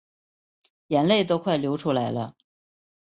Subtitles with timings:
[0.87, 2.35] 眼泪都快流出来了